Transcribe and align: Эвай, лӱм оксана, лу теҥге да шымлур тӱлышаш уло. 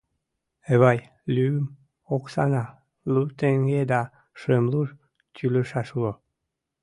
Эвай, 0.73 0.99
лӱм 1.33 1.57
оксана, 2.15 2.65
лу 3.13 3.23
теҥге 3.39 3.81
да 3.91 4.01
шымлур 4.39 4.87
тӱлышаш 5.35 5.89
уло. 5.97 6.13